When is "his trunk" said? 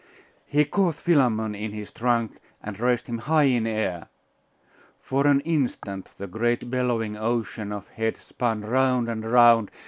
1.73-2.39